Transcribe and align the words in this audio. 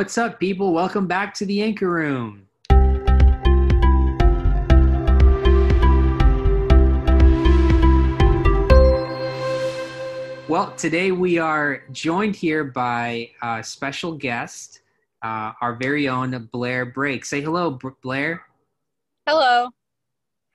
What's 0.00 0.16
up, 0.16 0.40
people? 0.40 0.72
Welcome 0.72 1.06
back 1.06 1.34
to 1.34 1.44
the 1.44 1.60
Anchor 1.60 1.90
Room. 1.90 2.46
Well, 10.48 10.72
today 10.78 11.12
we 11.12 11.36
are 11.36 11.82
joined 11.92 12.34
here 12.34 12.64
by 12.64 13.28
a 13.42 13.62
special 13.62 14.12
guest, 14.16 14.80
uh, 15.22 15.52
our 15.60 15.76
very 15.76 16.08
own 16.08 16.48
Blair 16.50 16.86
Brake. 16.86 17.26
Say 17.26 17.42
hello, 17.42 17.72
B- 17.72 17.90
Blair. 18.02 18.40
Hello. 19.26 19.68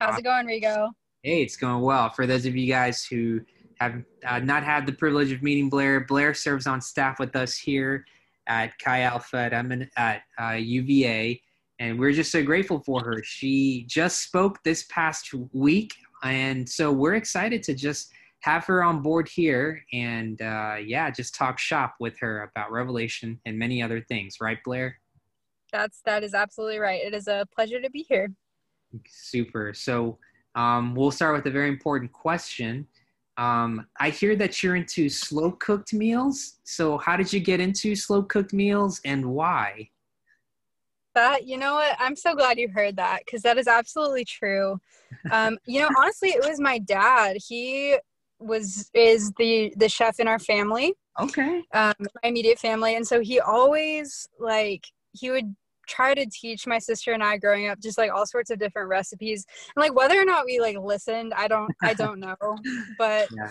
How's 0.02 0.18
it 0.18 0.24
going, 0.24 0.48
Rigo? 0.48 0.90
Hey, 1.22 1.44
it's 1.44 1.56
going 1.56 1.84
well. 1.84 2.10
For 2.10 2.26
those 2.26 2.48
of 2.48 2.56
you 2.56 2.66
guys 2.66 3.06
who 3.06 3.42
have 3.80 4.04
uh, 4.26 4.40
not 4.40 4.64
had 4.64 4.88
the 4.88 4.94
privilege 4.94 5.32
of 5.32 5.44
meeting 5.44 5.70
Blair, 5.70 6.00
Blair 6.00 6.34
serves 6.34 6.66
on 6.66 6.82
staff 6.82 7.20
with 7.20 7.36
us 7.36 7.56
here 7.56 8.06
at 8.48 8.78
Chi 8.80 9.02
Alpha 9.02 9.38
at, 9.38 9.54
M- 9.54 9.90
at 9.98 10.22
uh, 10.42 10.54
UVA, 10.54 11.42
and 11.80 12.00
we're 12.00 12.12
just 12.12 12.32
so 12.32 12.44
grateful 12.44 12.82
for 12.86 13.04
her. 13.04 13.22
She 13.24 13.86
just 13.88 14.24
spoke 14.24 14.60
this 14.64 14.86
past 14.90 15.34
week, 15.54 15.94
and 16.24 16.68
so 16.68 16.92
we're 16.92 17.16
excited 17.16 17.64
to 17.64 17.74
just 17.74 18.12
have 18.46 18.66
her 18.66 18.84
on 18.84 19.02
board 19.02 19.28
here 19.28 19.84
and 19.92 20.40
uh, 20.42 20.76
yeah, 20.84 21.10
just 21.10 21.34
talk 21.34 21.58
shop 21.58 21.96
with 22.00 22.18
her 22.20 22.44
about 22.44 22.72
Revelation 22.72 23.42
and 23.46 23.58
many 23.58 23.82
other 23.82 24.02
things, 24.02 24.38
right, 24.40 24.60
Blair? 24.64 25.00
That's 25.72 26.02
that 26.06 26.24
is 26.24 26.34
absolutely 26.36 26.78
right. 26.78 27.02
It 27.04 27.14
is 27.16 27.28
a 27.28 27.48
pleasure 27.54 27.82
to 27.82 27.90
be 27.90 28.06
here. 28.08 28.32
Super. 29.08 29.74
So 29.74 30.20
um, 30.54 30.94
we'll 30.96 31.12
start 31.12 31.36
with 31.36 31.48
a 31.48 31.52
very 31.52 31.70
important 31.70 32.14
question. 32.14 32.88
Um, 33.38 33.88
I 34.00 34.10
hear 34.10 34.36
that 34.38 34.64
you're 34.64 34.76
into 34.76 35.10
slow 35.10 35.52
cooked 35.52 35.94
meals. 35.94 36.60
So 36.64 36.98
how 36.98 37.18
did 37.18 37.32
you 37.34 37.40
get 37.40 37.60
into 37.60 37.96
slow 37.96 38.24
cooked 38.24 38.54
meals 38.54 39.02
and 39.04 39.26
why? 39.26 39.90
That 41.16 41.46
you 41.46 41.58
know 41.58 41.76
what? 41.76 41.96
I'm 42.00 42.16
so 42.16 42.36
glad 42.36 42.58
you 42.60 42.70
heard 42.70 42.98
that 42.98 43.24
because 43.26 43.42
that 43.44 43.58
is 43.58 43.68
absolutely 43.68 44.26
true. 44.26 44.80
Um, 45.32 45.58
you 45.66 45.80
know, 45.80 45.90
honestly, 45.98 46.30
it 46.30 46.44
was 46.44 46.60
my 46.60 46.78
dad. 46.78 47.38
He 47.48 47.98
was 48.40 48.90
is 48.94 49.32
the 49.38 49.74
the 49.78 49.90
chef 49.90 50.20
in 50.20 50.28
our 50.28 50.40
family 50.40 50.94
Okay. 51.20 51.64
um 51.74 51.94
my 52.00 52.30
immediate 52.30 52.60
family 52.60 52.96
and 52.96 53.08
so 53.08 53.22
he 53.22 53.40
always 53.40 54.28
like 54.40 54.88
he 55.14 55.32
would 55.32 55.56
try 55.88 56.14
to 56.14 56.26
teach 56.28 56.68
my 56.68 56.80
sister 56.80 57.14
and 57.14 57.24
i 57.24 57.38
growing 57.38 57.68
up 57.68 57.80
just 57.80 57.98
like 57.98 58.12
all 58.12 58.26
sorts 58.26 58.50
of 58.50 58.60
different 58.60 58.90
recipes 58.90 59.46
and 59.76 59.82
like 59.82 59.96
whether 59.96 60.20
or 60.20 60.26
not 60.26 60.46
we 60.46 60.60
like 60.60 60.78
listened 60.78 61.34
i 61.36 61.48
don't 61.48 61.72
i 61.82 61.94
don't 62.04 62.20
know 62.20 62.36
but 62.98 63.28
Yeah. 63.36 63.50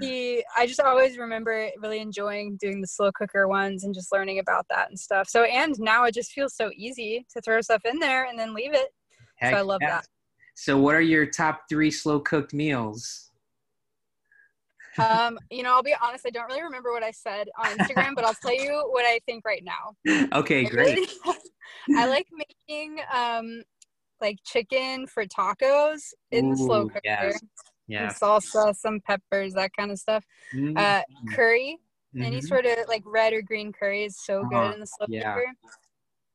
he 0.00 0.44
i 0.56 0.66
just 0.66 0.80
always 0.80 1.18
remember 1.18 1.68
really 1.80 2.00
enjoying 2.00 2.56
doing 2.60 2.80
the 2.80 2.86
slow 2.86 3.10
cooker 3.12 3.48
ones 3.48 3.84
and 3.84 3.94
just 3.94 4.12
learning 4.12 4.38
about 4.38 4.66
that 4.70 4.88
and 4.88 4.98
stuff 4.98 5.28
so 5.28 5.44
and 5.44 5.78
now 5.78 6.04
it 6.04 6.14
just 6.14 6.32
feels 6.32 6.54
so 6.54 6.70
easy 6.76 7.26
to 7.32 7.40
throw 7.40 7.60
stuff 7.60 7.82
in 7.84 7.98
there 7.98 8.24
and 8.26 8.38
then 8.38 8.54
leave 8.54 8.74
it 8.74 8.88
Heck 9.36 9.54
I 9.54 9.60
love 9.60 9.80
yeah. 9.82 9.96
that. 9.96 10.06
So 10.54 10.78
what 10.78 10.94
are 10.94 11.00
your 11.00 11.26
top 11.26 11.62
three 11.68 11.90
slow 11.90 12.20
cooked 12.20 12.54
meals? 12.54 13.30
Um 14.98 15.38
you 15.50 15.62
know 15.62 15.70
i'll 15.74 15.82
be 15.82 15.94
honest 16.02 16.26
i 16.26 16.30
don't 16.30 16.46
really 16.46 16.62
remember 16.62 16.92
what 16.92 17.02
i 17.02 17.10
said 17.10 17.48
on 17.58 17.76
instagram 17.76 18.14
but 18.14 18.24
i'll 18.24 18.34
tell 18.34 18.54
you 18.60 18.86
what 18.90 19.04
i 19.04 19.18
think 19.26 19.44
right 19.44 19.64
now 19.64 19.94
Okay, 20.32 20.64
great. 20.64 21.10
I 21.96 22.06
like 22.06 22.26
making 22.32 22.98
um 23.12 23.62
like 24.20 24.38
chicken 24.44 25.06
for 25.06 25.24
tacos 25.24 26.00
in 26.30 26.50
the 26.50 26.56
slow 26.56 26.86
cooker. 26.86 27.00
yes. 27.04 27.42
Yeah. 27.86 28.08
salsa, 28.12 28.74
some 28.74 29.00
peppers, 29.00 29.54
that 29.54 29.70
kind 29.76 29.90
of 29.90 29.98
stuff. 29.98 30.24
Mhm. 30.54 30.76
Uh, 30.78 31.02
curry, 31.34 31.78
any 32.20 32.40
Mhm. 32.40 32.42
sort 32.46 32.66
of 32.66 32.76
like 32.88 33.02
red 33.06 33.32
or 33.32 33.42
green 33.42 33.72
curry 33.72 34.04
is 34.04 34.16
so 34.18 34.44
good 34.44 34.56
Uh-huh, 34.56 34.72
in 34.74 34.80
the 34.80 34.86
slow 34.86 35.06
yeah. 35.08 35.34
cooker. 35.34 35.46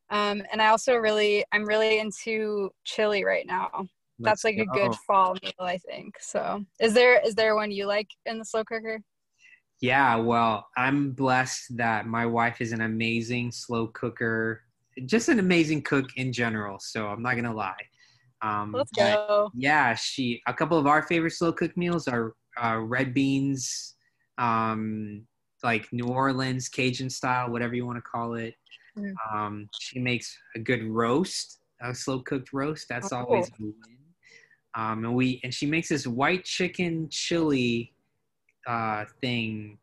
Um, 0.09 0.43
and 0.51 0.61
I 0.61 0.67
also 0.67 0.95
really, 0.95 1.45
I'm 1.51 1.65
really 1.65 1.99
into 1.99 2.71
chili 2.83 3.23
right 3.23 3.45
now. 3.45 3.87
That's 4.19 4.43
like 4.43 4.57
a 4.57 4.65
good 4.65 4.93
fall 5.07 5.35
meal, 5.41 5.51
I 5.59 5.77
think. 5.77 6.15
So, 6.19 6.63
is 6.79 6.93
there 6.93 7.19
is 7.25 7.35
there 7.35 7.55
one 7.55 7.71
you 7.71 7.85
like 7.85 8.09
in 8.25 8.37
the 8.39 8.45
slow 8.45 8.63
cooker? 8.63 8.99
Yeah, 9.81 10.15
well, 10.17 10.67
I'm 10.75 11.11
blessed 11.11 11.77
that 11.77 12.05
my 12.05 12.25
wife 12.25 12.59
is 12.59 12.73
an 12.73 12.81
amazing 12.81 13.51
slow 13.51 13.87
cooker, 13.87 14.63
just 15.05 15.29
an 15.29 15.39
amazing 15.39 15.83
cook 15.83 16.07
in 16.17 16.33
general. 16.33 16.79
So 16.79 17.07
I'm 17.07 17.21
not 17.21 17.35
gonna 17.35 17.53
lie. 17.53 17.81
Um, 18.41 18.71
Let's 18.73 18.91
go. 18.91 19.51
Yeah, 19.53 19.93
she. 19.95 20.41
A 20.47 20.53
couple 20.53 20.77
of 20.77 20.85
our 20.87 21.03
favorite 21.03 21.31
slow 21.31 21.51
cook 21.53 21.75
meals 21.77 22.07
are 22.07 22.33
uh, 22.61 22.77
red 22.77 23.13
beans, 23.13 23.95
um, 24.37 25.25
like 25.63 25.87
New 25.91 26.07
Orleans 26.07 26.67
Cajun 26.69 27.09
style, 27.09 27.49
whatever 27.49 27.75
you 27.75 27.85
want 27.85 27.97
to 27.97 28.01
call 28.01 28.35
it. 28.35 28.53
Mm. 28.97 29.13
Um, 29.33 29.69
she 29.79 29.99
makes 29.99 30.37
a 30.55 30.59
good 30.59 30.83
roast, 30.83 31.59
a 31.81 31.93
slow 31.93 32.19
cooked 32.21 32.51
roast. 32.53 32.87
That's 32.89 33.11
Oh. 33.13 33.19
always 33.19 33.47
a 33.49 33.51
win. 33.59 33.73
Um, 34.75 35.03
and 35.03 35.15
we 35.15 35.39
and 35.43 35.53
she 35.53 35.65
makes 35.65 35.89
this 35.89 36.05
white 36.05 36.45
chicken 36.45 37.09
chili 37.09 37.93
uh, 38.67 39.05
thing 39.21 39.77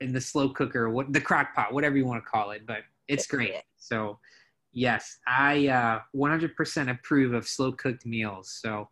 in 0.00 0.12
the 0.12 0.20
slow 0.20 0.48
cooker, 0.48 0.90
what 0.90 1.12
the 1.12 1.20
crock 1.20 1.54
pot, 1.54 1.72
whatever 1.72 1.96
you 1.96 2.06
want 2.06 2.22
to 2.24 2.30
call 2.30 2.50
it, 2.50 2.66
but 2.66 2.78
it's 3.08 3.26
great. 3.26 3.54
So, 3.76 4.18
yes, 4.72 5.18
I 5.26 5.68
uh, 5.68 6.00
100% 6.16 6.90
approve 6.90 7.34
of 7.34 7.46
slow 7.46 7.72
cooked 7.72 8.06
meals. 8.06 8.58
So, 8.62 8.88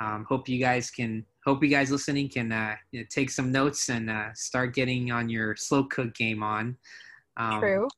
um, 0.00 0.26
hope 0.28 0.48
you 0.48 0.58
guys 0.58 0.90
can, 0.90 1.24
hope 1.44 1.62
you 1.62 1.68
guys 1.68 1.90
listening 1.90 2.28
can 2.28 2.50
uh, 2.52 2.74
you 2.90 3.00
know, 3.00 3.06
take 3.10 3.30
some 3.30 3.52
notes 3.52 3.88
and 3.88 4.10
uh, 4.10 4.28
start 4.34 4.74
getting 4.74 5.12
on 5.12 5.28
your 5.28 5.54
slow 5.56 5.84
cook 5.84 6.14
game 6.14 6.42
on. 6.42 6.76
Um, 7.36 7.60
True. 7.60 7.88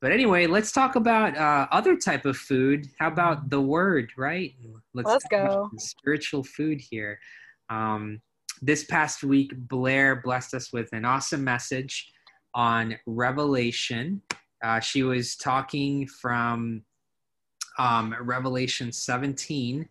But 0.00 0.12
anyway, 0.12 0.46
let's 0.46 0.72
talk 0.72 0.96
about 0.96 1.36
uh, 1.36 1.66
other 1.72 1.96
type 1.96 2.26
of 2.26 2.36
food. 2.36 2.86
How 2.98 3.08
about 3.08 3.48
the 3.48 3.60
word, 3.60 4.12
right? 4.16 4.52
Let's 4.92 5.10
talk 5.10 5.30
go. 5.30 5.70
Spiritual 5.78 6.44
food 6.44 6.80
here. 6.90 7.18
Um, 7.70 8.20
this 8.60 8.84
past 8.84 9.22
week, 9.22 9.52
Blair 9.56 10.16
blessed 10.16 10.54
us 10.54 10.72
with 10.72 10.88
an 10.92 11.04
awesome 11.04 11.42
message 11.42 12.12
on 12.54 12.96
Revelation. 13.06 14.22
Uh, 14.62 14.80
she 14.80 15.02
was 15.02 15.36
talking 15.36 16.06
from 16.06 16.82
um, 17.78 18.14
Revelation 18.20 18.92
17, 18.92 19.88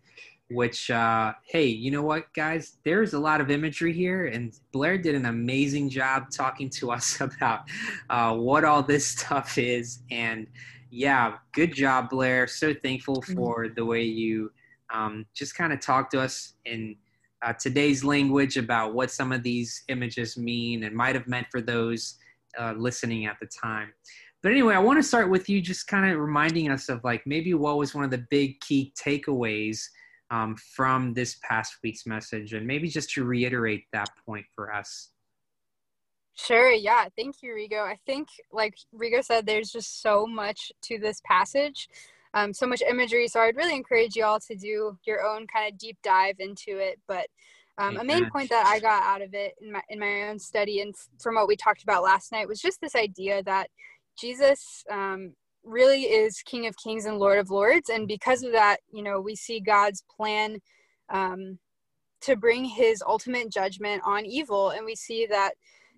which, 0.50 0.90
uh, 0.90 1.32
hey, 1.44 1.66
you 1.66 1.90
know 1.90 2.02
what, 2.02 2.32
guys? 2.34 2.78
There's 2.84 3.14
a 3.14 3.18
lot 3.18 3.40
of 3.40 3.50
imagery 3.50 3.92
here, 3.92 4.26
and 4.26 4.56
Blair 4.72 4.96
did 4.98 5.14
an 5.14 5.26
amazing 5.26 5.90
job 5.90 6.30
talking 6.30 6.70
to 6.70 6.90
us 6.96 7.20
about 7.20 7.62
uh, 8.10 8.34
what 8.34 8.64
all 8.64 8.82
this 8.82 9.06
stuff 9.06 9.58
is. 9.58 10.00
And 10.10 10.46
yeah, 10.90 11.34
good 11.52 11.74
job, 11.74 12.10
Blair. 12.10 12.46
So 12.46 12.72
thankful 12.74 13.22
for 13.22 13.68
the 13.68 13.84
way 13.84 14.02
you 14.02 14.52
um, 14.92 15.26
just 15.34 15.56
kind 15.56 15.72
of 15.72 15.80
talked 15.80 16.12
to 16.12 16.20
us 16.20 16.54
in 16.64 16.96
uh, 17.42 17.52
today's 17.52 18.04
language 18.04 18.56
about 18.56 18.94
what 18.94 19.10
some 19.10 19.32
of 19.32 19.42
these 19.42 19.82
images 19.88 20.36
mean 20.36 20.84
and 20.84 20.94
might 20.94 21.14
have 21.14 21.26
meant 21.26 21.46
for 21.50 21.60
those 21.60 22.16
uh, 22.58 22.72
listening 22.76 23.26
at 23.26 23.36
the 23.40 23.46
time. 23.46 23.92
But 24.42 24.52
anyway, 24.52 24.74
I 24.74 24.78
want 24.78 24.98
to 24.98 25.02
start 25.02 25.28
with 25.28 25.48
you 25.48 25.60
just 25.60 25.88
kind 25.88 26.10
of 26.10 26.20
reminding 26.20 26.70
us 26.70 26.88
of 26.88 27.02
like 27.02 27.26
maybe 27.26 27.52
what 27.54 27.78
was 27.78 27.94
one 27.94 28.04
of 28.04 28.10
the 28.10 28.24
big 28.30 28.60
key 28.60 28.92
takeaways 28.96 29.88
um, 30.30 30.56
from 30.56 31.14
this 31.14 31.38
past 31.42 31.76
week's 31.82 32.06
message, 32.06 32.52
and 32.52 32.66
maybe 32.66 32.88
just 32.88 33.10
to 33.10 33.24
reiterate 33.24 33.84
that 33.92 34.08
point 34.24 34.46
for 34.54 34.72
us. 34.72 35.10
Sure, 36.34 36.70
yeah. 36.70 37.08
Thank 37.16 37.36
you, 37.42 37.52
Rigo. 37.52 37.80
I 37.80 37.98
think, 38.04 38.28
like 38.52 38.74
Rigo 38.94 39.24
said, 39.24 39.46
there's 39.46 39.70
just 39.70 40.02
so 40.02 40.26
much 40.26 40.70
to 40.82 40.98
this 40.98 41.22
passage, 41.24 41.88
um, 42.34 42.52
so 42.52 42.66
much 42.66 42.82
imagery. 42.82 43.26
So 43.26 43.40
I'd 43.40 43.56
really 43.56 43.74
encourage 43.74 44.16
you 44.16 44.24
all 44.24 44.40
to 44.40 44.54
do 44.54 44.98
your 45.06 45.26
own 45.26 45.46
kind 45.46 45.72
of 45.72 45.78
deep 45.78 45.96
dive 46.02 46.36
into 46.38 46.78
it. 46.78 47.00
But 47.08 47.28
um, 47.78 47.98
a 47.98 48.04
main 48.04 48.30
point 48.30 48.50
that 48.50 48.66
I 48.66 48.80
got 48.80 49.02
out 49.02 49.22
of 49.22 49.34
it 49.34 49.54
in 49.60 49.72
my 49.72 49.82
in 49.88 49.98
my 49.98 50.28
own 50.28 50.38
study 50.38 50.80
and 50.80 50.94
from 51.20 51.34
what 51.34 51.48
we 51.48 51.56
talked 51.56 51.82
about 51.82 52.02
last 52.02 52.32
night 52.32 52.48
was 52.48 52.60
just 52.60 52.80
this 52.80 52.94
idea 52.94 53.42
that 53.42 53.68
Jesus 54.18 54.82
um, 54.90 55.34
really 55.66 56.02
is 56.04 56.42
King 56.42 56.66
of 56.66 56.76
Kings 56.76 57.04
and 57.04 57.18
Lord 57.18 57.38
of 57.38 57.50
Lords, 57.50 57.90
and 57.90 58.08
because 58.08 58.42
of 58.42 58.52
that, 58.52 58.78
you 58.92 59.02
know, 59.02 59.20
we 59.20 59.34
see 59.36 59.60
God's 59.60 60.04
plan 60.14 60.58
um, 61.10 61.58
to 62.22 62.36
bring 62.36 62.64
His 62.64 63.02
ultimate 63.06 63.50
judgment 63.50 64.02
on 64.04 64.24
evil, 64.24 64.70
and 64.70 64.84
we 64.84 64.94
see 64.94 65.26
that 65.26 65.52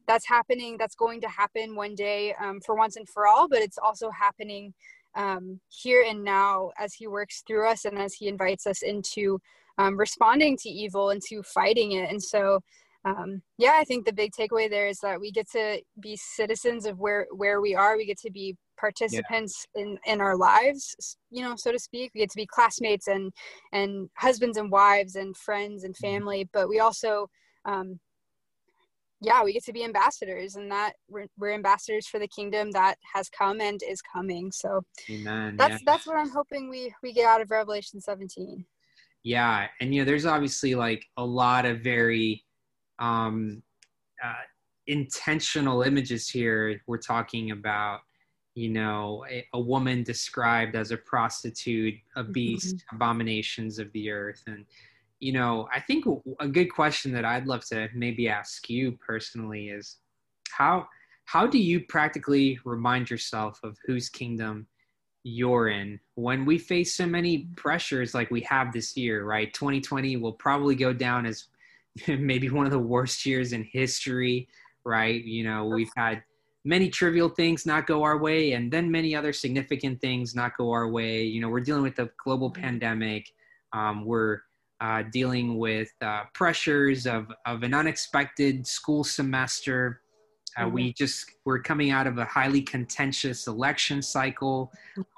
that's 0.07 0.27
happening 0.27 0.77
that's 0.79 0.95
going 0.95 1.21
to 1.21 1.29
happen 1.29 1.77
one 1.77 1.95
day 1.95 2.35
um, 2.41 2.61
for 2.65 2.75
once 2.75 2.97
and 2.97 3.07
for 3.07 3.27
all 3.27 3.47
but 3.47 3.59
it's 3.59 3.77
also 3.77 4.11
happening 4.11 4.73
um, 5.15 5.61
here 5.69 6.03
and 6.09 6.25
now 6.25 6.71
as 6.79 6.95
he 6.95 7.07
works 7.07 7.43
through 7.47 7.69
us 7.69 7.85
and 7.85 7.99
as 7.99 8.15
he 8.15 8.27
invites 8.29 8.67
us 8.67 8.81
into 8.83 9.39
um, 9.79 9.97
responding 9.97 10.57
to 10.59 10.69
evil 10.69 11.11
and 11.11 11.23
to 11.29 11.43
fighting 11.43 11.93
it. 11.93 12.11
And 12.11 12.23
so 12.23 12.61
um, 13.09 13.43
yeah 13.59 13.77
i 13.77 13.85
think 13.85 14.05
the 14.05 14.13
big 14.13 14.33
takeaway 14.33 14.69
there 14.69 14.87
is 14.87 14.99
that 15.01 15.21
we 15.21 15.31
get 15.31 15.49
to 15.51 15.81
be 16.01 16.17
citizens 16.17 16.87
of 16.87 16.99
where 16.99 17.27
where 17.33 17.61
we 17.61 17.75
are 17.75 17.97
we 17.97 18.07
get 18.07 18.19
to 18.19 18.31
be 18.31 18.57
participants 18.79 19.67
in 19.75 19.99
in 20.07 20.21
our 20.21 20.37
lives 20.37 21.17
you 21.31 21.43
know 21.43 21.55
so 21.57 21.73
to 21.73 21.79
speak 21.79 22.11
we 22.15 22.21
get 22.21 22.31
to 22.31 22.37
be 22.37 22.47
classmates 22.47 23.09
and 23.09 23.33
and 23.73 24.09
husbands 24.17 24.57
and 24.57 24.71
wives 24.71 25.17
and 25.17 25.37
friends 25.37 25.85
and 25.85 25.97
family 25.97 26.49
but 26.53 26.69
we 26.69 26.79
also 26.79 27.29
um, 27.65 27.99
yeah, 29.21 29.43
we 29.43 29.53
get 29.53 29.65
to 29.65 29.73
be 29.73 29.85
ambassadors, 29.85 30.55
and 30.55 30.71
that 30.71 30.93
we're, 31.09 31.27
we're 31.37 31.53
ambassadors 31.53 32.07
for 32.07 32.21
the 32.21 32.29
kingdom 32.29 32.71
that 32.73 32.97
has 33.15 33.29
come 33.29 33.61
and 33.61 33.81
is 33.89 34.01
coming. 34.01 34.53
So, 34.53 34.83
Amen. 35.11 35.57
That's 35.57 35.73
yeah. 35.73 35.79
that's 35.85 36.07
what 36.07 36.17
I'm 36.17 36.31
hoping 36.31 36.71
we 36.71 36.95
we 37.03 37.13
get 37.13 37.27
out 37.27 37.41
of 37.41 37.51
Revelation 37.51 38.01
17. 38.01 38.65
Yeah, 39.25 39.67
and 39.81 39.93
you 39.93 40.01
know, 40.01 40.05
there's 40.05 40.27
obviously 40.27 40.75
like 40.75 41.05
a 41.17 41.25
lot 41.25 41.67
of 41.67 41.81
very 41.81 42.45
um, 42.99 43.63
uh, 44.25 44.45
intentional 44.87 45.83
images 45.83 46.29
here. 46.29 46.81
We're 46.87 46.99
talking 46.99 47.51
about, 47.51 48.01
you 48.55 48.71
know, 48.71 49.25
a, 49.31 49.47
a 49.53 49.61
woman 49.61 50.03
described 50.03 50.75
as 50.77 50.91
a 50.91 50.97
prostitute, 50.97 51.95
a 52.17 52.25
beast, 52.25 52.77
mm-hmm. 52.77 52.97
abominations 52.97 53.79
of 53.79 53.93
the 53.93 54.11
earth, 54.11 54.43
and 54.47 54.65
you 55.21 55.33
know, 55.33 55.69
I 55.75 55.81
think 55.81 56.05
a 56.39 56.47
good 56.47 56.67
question 56.67 57.13
that 57.13 57.25
I'd 57.25 57.47
love 57.47 57.65
to 57.67 57.89
maybe 57.95 58.29
ask 58.29 58.71
you 58.71 58.93
personally 59.05 59.69
is 59.71 59.97
how 60.51 60.89
how 61.25 61.47
do 61.47 61.59
you 61.59 61.81
practically 61.81 62.59
remind 62.65 63.11
yourself 63.11 63.61
of 63.63 63.77
whose 63.85 64.09
kingdom 64.09 64.67
you're 65.25 65.69
in 65.69 66.01
when 66.15 66.47
we 66.47 66.57
face 66.57 66.95
so 66.95 67.05
many 67.05 67.49
pressures 67.55 68.15
like 68.15 68.31
we 68.31 68.41
have 68.43 68.73
this 68.73 68.97
year, 68.97 69.25
right? 69.25 69.53
2020 69.53 70.17
will 70.17 70.33
probably 70.33 70.75
go 70.75 70.93
down 70.93 71.27
as 71.27 71.49
maybe 72.09 72.49
one 72.51 72.67
of 72.67 72.73
the 72.73 72.79
worst 72.79 73.25
years 73.27 73.53
in 73.53 73.65
history, 73.65 74.49
right? 74.85 75.23
You 75.23 75.45
know, 75.45 75.67
we've 75.67 75.91
had 75.97 76.23
many 76.65 76.89
trivial 76.89 77.29
things 77.29 77.65
not 77.65 77.87
go 77.87 78.03
our 78.03 78.19
way 78.19 78.53
and 78.53 78.71
then 78.71 78.91
many 78.91 79.15
other 79.15 79.33
significant 79.33 80.01
things 80.01 80.35
not 80.35 80.57
go 80.57 80.71
our 80.71 80.89
way. 80.89 81.23
You 81.23 81.41
know, 81.41 81.49
we're 81.49 81.61
dealing 81.61 81.83
with 81.83 81.99
a 81.99 82.11
global 82.23 82.51
mm-hmm. 82.51 82.63
pandemic. 82.63 83.31
Um, 83.73 84.05
we're 84.05 84.41
uh, 84.81 85.03
dealing 85.13 85.59
with 85.59 85.91
uh, 86.03 86.25
pressures 86.35 87.07
of, 87.07 87.27
of 87.47 87.63
an 87.63 87.75
unexpected 87.75 88.67
school 88.67 89.03
semester. 89.03 90.03
Uh, 90.57 90.63
mm-hmm. 90.63 90.75
We 90.75 90.93
just 90.93 91.27
we're 91.45 91.61
coming 91.61 91.91
out 91.91 92.07
of 92.07 92.19
a 92.19 92.25
highly 92.25 92.63
contentious 92.63 93.47
election 93.47 94.03
cycle, 94.03 94.73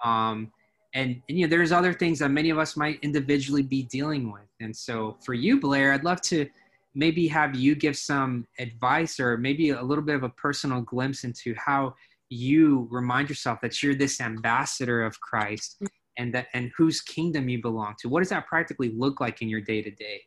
um, 0.05 0.51
and, 0.95 1.23
and 1.29 1.39
you 1.39 1.47
know 1.47 1.51
there's 1.51 1.73
other 1.73 1.93
things 1.93 2.19
that 2.19 2.31
many 2.31 2.51
of 2.51 2.59
us 2.59 2.77
might 2.77 2.99
individually 3.03 3.63
be 3.63 3.85
dealing 3.85 4.33
with. 4.33 4.49
And 4.61 4.75
so 4.75 5.19
for 5.25 5.35
you, 5.35 5.61
Blair, 5.61 5.93
I'd 5.93 6.05
love 6.05 6.21
to 6.23 6.49
maybe 6.95 7.29
have 7.29 7.55
you 7.55 7.75
give 7.75 7.97
some 7.97 8.47
advice 8.59 9.21
or 9.21 9.37
maybe 9.37 9.71
a 9.71 9.83
little 9.83 10.05
bit 10.05 10.17
of 10.17 10.23
a 10.23 10.31
personal 10.31 10.81
glimpse 10.81 11.25
into 11.25 11.55
how 11.55 11.95
you 12.29 12.89
remind 12.91 13.29
yourself 13.29 13.61
that 13.61 13.83
you're 13.83 13.95
this 13.95 14.21
ambassador 14.21 15.03
of 15.03 15.21
Christ 15.21 15.77
mm. 15.83 15.89
and 16.19 16.35
that 16.35 16.49
and 16.55 16.71
whose 16.77 17.01
kingdom 17.01 17.49
you 17.49 17.61
belong 17.61 17.95
to? 18.01 18.09
What 18.09 18.21
does 18.21 18.31
that 18.31 18.47
practically 18.47 18.93
look 18.97 19.21
like 19.21 19.43
in 19.43 19.49
your 19.49 19.61
day 19.61 19.83
to 19.83 19.91
day 19.91 20.23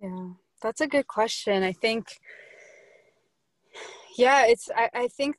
yeah 0.00 0.28
that's 0.62 0.80
a 0.80 0.86
good 0.86 1.06
question. 1.06 1.62
I 1.62 1.72
think 1.72 2.18
yeah 4.16 4.46
it's 4.46 4.68
I, 4.74 4.90
I 4.94 5.08
think 5.08 5.36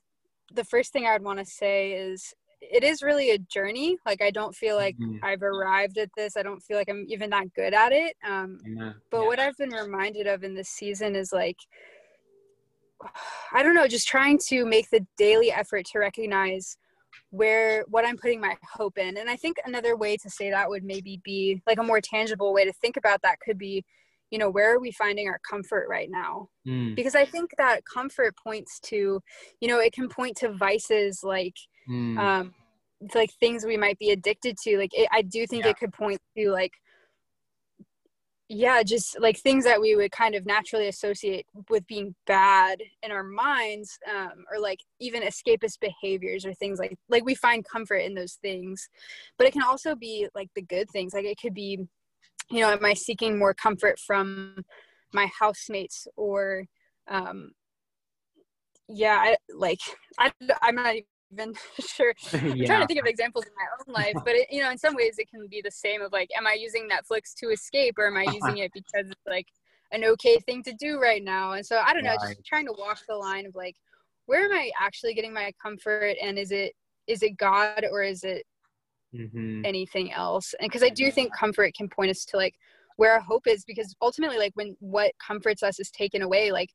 the 0.53 0.63
first 0.63 0.91
thing 0.91 1.05
i 1.05 1.13
would 1.13 1.23
want 1.23 1.39
to 1.39 1.45
say 1.45 1.93
is 1.93 2.33
it 2.71 2.83
is 2.83 3.01
really 3.01 3.31
a 3.31 3.37
journey 3.37 3.97
like 4.05 4.21
i 4.21 4.31
don't 4.31 4.55
feel 4.55 4.75
like 4.75 4.97
mm-hmm. 4.97 5.23
i've 5.23 5.43
arrived 5.43 5.97
at 5.97 6.09
this 6.15 6.37
i 6.37 6.43
don't 6.43 6.61
feel 6.61 6.77
like 6.77 6.89
i'm 6.89 7.05
even 7.07 7.29
that 7.29 7.53
good 7.53 7.73
at 7.73 7.91
it 7.91 8.15
um, 8.27 8.57
yeah. 8.65 8.93
but 9.09 9.21
yeah. 9.21 9.27
what 9.27 9.39
i've 9.39 9.57
been 9.57 9.71
reminded 9.71 10.27
of 10.27 10.43
in 10.43 10.53
this 10.53 10.69
season 10.69 11.15
is 11.15 11.31
like 11.31 11.57
i 13.53 13.61
don't 13.61 13.75
know 13.75 13.87
just 13.87 14.07
trying 14.07 14.37
to 14.37 14.65
make 14.65 14.89
the 14.89 15.05
daily 15.17 15.51
effort 15.51 15.85
to 15.85 15.99
recognize 15.99 16.77
where 17.31 17.85
what 17.87 18.05
I'm 18.05 18.17
putting 18.17 18.41
my 18.41 18.55
hope 18.73 18.97
in. 18.97 19.17
And 19.17 19.29
I 19.29 19.35
think 19.35 19.57
another 19.65 19.95
way 19.95 20.17
to 20.17 20.29
say 20.29 20.51
that 20.51 20.69
would 20.69 20.83
maybe 20.83 21.19
be 21.23 21.61
like 21.65 21.79
a 21.79 21.83
more 21.83 22.01
tangible 22.01 22.53
way 22.53 22.65
to 22.65 22.73
think 22.73 22.97
about 22.97 23.21
that 23.23 23.39
could 23.39 23.57
be, 23.57 23.85
you 24.29 24.37
know, 24.37 24.49
where 24.49 24.75
are 24.75 24.79
we 24.79 24.91
finding 24.91 25.27
our 25.27 25.39
comfort 25.49 25.87
right 25.89 26.09
now? 26.11 26.49
Mm. 26.67 26.95
Because 26.95 27.15
I 27.15 27.25
think 27.25 27.51
that 27.57 27.85
comfort 27.85 28.35
points 28.41 28.79
to, 28.81 29.21
you 29.61 29.67
know, 29.67 29.79
it 29.79 29.93
can 29.93 30.09
point 30.09 30.37
to 30.37 30.51
vices 30.51 31.21
like 31.23 31.55
mm. 31.89 32.17
um 32.19 32.53
like 33.15 33.31
things 33.39 33.65
we 33.65 33.77
might 33.77 33.99
be 33.99 34.11
addicted 34.11 34.57
to. 34.63 34.77
Like 34.77 34.93
it, 34.93 35.07
I 35.11 35.21
do 35.21 35.45
think 35.47 35.65
yeah. 35.65 35.71
it 35.71 35.77
could 35.77 35.93
point 35.93 36.19
to 36.37 36.51
like 36.51 36.73
yeah 38.53 38.83
just 38.83 39.17
like 39.21 39.37
things 39.37 39.63
that 39.63 39.79
we 39.79 39.95
would 39.95 40.11
kind 40.11 40.35
of 40.35 40.45
naturally 40.45 40.89
associate 40.89 41.45
with 41.69 41.87
being 41.87 42.13
bad 42.27 42.81
in 43.01 43.09
our 43.09 43.23
minds 43.23 43.97
um, 44.13 44.43
or 44.51 44.59
like 44.59 44.79
even 44.99 45.23
escapist 45.23 45.79
behaviors 45.79 46.45
or 46.45 46.53
things 46.55 46.77
like 46.77 46.93
like 47.07 47.23
we 47.23 47.33
find 47.33 47.63
comfort 47.63 47.99
in 47.99 48.13
those 48.13 48.33
things 48.41 48.89
but 49.37 49.47
it 49.47 49.53
can 49.53 49.63
also 49.63 49.95
be 49.95 50.27
like 50.35 50.49
the 50.53 50.61
good 50.61 50.89
things 50.91 51.13
like 51.13 51.23
it 51.23 51.39
could 51.41 51.53
be 51.53 51.79
you 52.49 52.59
know 52.59 52.69
am 52.69 52.83
i 52.83 52.93
seeking 52.93 53.39
more 53.39 53.53
comfort 53.53 53.97
from 53.97 54.57
my 55.13 55.29
housemates 55.39 56.05
or 56.17 56.65
um 57.09 57.51
yeah 58.89 59.15
I, 59.17 59.37
like 59.55 59.79
I, 60.19 60.29
i'm 60.61 60.75
not 60.75 60.95
even 60.95 61.05
sure. 61.79 62.13
I'm 62.33 62.65
trying 62.65 62.81
to 62.81 62.87
think 62.87 62.99
of 62.99 63.05
examples 63.05 63.45
in 63.45 63.51
my 63.55 63.65
own 63.79 63.93
life, 63.93 64.23
but 64.25 64.35
it, 64.35 64.47
you 64.51 64.61
know, 64.61 64.69
in 64.71 64.77
some 64.77 64.95
ways 64.95 65.15
it 65.17 65.29
can 65.29 65.47
be 65.47 65.61
the 65.61 65.71
same 65.71 66.01
of 66.01 66.11
like, 66.11 66.29
am 66.37 66.47
I 66.47 66.53
using 66.53 66.89
Netflix 66.89 67.33
to 67.37 67.49
escape 67.49 67.95
or 67.97 68.07
am 68.07 68.17
I 68.17 68.23
using 68.23 68.57
it 68.57 68.71
because 68.73 69.09
it's 69.09 69.27
like 69.27 69.47
an 69.91 70.03
okay 70.03 70.37
thing 70.45 70.63
to 70.63 70.73
do 70.73 70.99
right 70.99 71.23
now? 71.23 71.53
And 71.53 71.65
so 71.65 71.77
I 71.77 71.93
don't 71.93 72.03
know, 72.03 72.15
right. 72.21 72.35
just 72.35 72.45
trying 72.45 72.65
to 72.65 72.73
walk 72.77 72.99
the 73.07 73.15
line 73.15 73.45
of 73.45 73.55
like, 73.55 73.75
where 74.25 74.45
am 74.45 74.53
I 74.53 74.71
actually 74.79 75.13
getting 75.13 75.33
my 75.33 75.51
comfort 75.61 76.15
and 76.21 76.37
is 76.37 76.51
it 76.51 76.73
is 77.07 77.23
it 77.23 77.37
God 77.37 77.85
or 77.91 78.03
is 78.03 78.23
it 78.23 78.45
mm-hmm. 79.15 79.65
anything 79.65 80.13
else? 80.13 80.53
And 80.59 80.69
because 80.69 80.83
I 80.83 80.89
do 80.89 81.11
think 81.11 81.35
comfort 81.35 81.73
can 81.73 81.89
point 81.89 82.11
us 82.11 82.25
to 82.25 82.37
like 82.37 82.55
where 82.97 83.13
our 83.13 83.19
hope 83.19 83.47
is 83.47 83.65
because 83.65 83.95
ultimately 84.01 84.37
like 84.37 84.51
when 84.55 84.75
what 84.79 85.11
comforts 85.25 85.63
us 85.63 85.79
is 85.79 85.89
taken 85.91 86.21
away, 86.21 86.51
like 86.51 86.69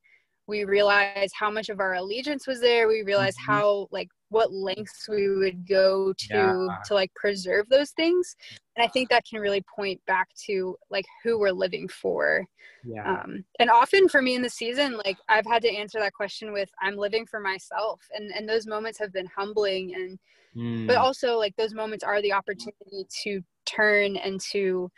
we 0.46 0.64
realize 0.64 1.30
how 1.38 1.50
much 1.50 1.68
of 1.68 1.80
our 1.80 1.94
allegiance 1.94 2.46
was 2.46 2.60
there 2.60 2.88
we 2.88 3.02
realize 3.02 3.34
mm-hmm. 3.36 3.52
how 3.52 3.88
like 3.90 4.08
what 4.28 4.52
lengths 4.52 5.08
we 5.08 5.28
would 5.28 5.66
go 5.68 6.12
to 6.12 6.26
yeah. 6.30 6.76
to 6.84 6.94
like 6.94 7.12
preserve 7.14 7.68
those 7.68 7.90
things 7.92 8.36
and 8.76 8.84
i 8.84 8.88
think 8.88 9.08
that 9.08 9.24
can 9.28 9.40
really 9.40 9.62
point 9.74 10.00
back 10.06 10.28
to 10.34 10.76
like 10.90 11.06
who 11.22 11.38
we're 11.38 11.50
living 11.50 11.88
for 11.88 12.44
yeah. 12.84 13.20
um 13.22 13.44
and 13.58 13.70
often 13.70 14.08
for 14.08 14.22
me 14.22 14.34
in 14.34 14.42
the 14.42 14.50
season 14.50 14.96
like 15.04 15.16
i've 15.28 15.46
had 15.46 15.62
to 15.62 15.74
answer 15.74 15.98
that 15.98 16.12
question 16.12 16.52
with 16.52 16.70
i'm 16.80 16.96
living 16.96 17.26
for 17.26 17.40
myself 17.40 18.00
and 18.14 18.30
and 18.32 18.48
those 18.48 18.66
moments 18.66 18.98
have 18.98 19.12
been 19.12 19.28
humbling 19.34 19.94
and 19.94 20.18
mm. 20.56 20.86
but 20.86 20.96
also 20.96 21.36
like 21.36 21.54
those 21.56 21.74
moments 21.74 22.04
are 22.04 22.22
the 22.22 22.32
opportunity 22.32 23.06
to 23.22 23.40
turn 23.64 24.16
and 24.16 24.40
to 24.40 24.90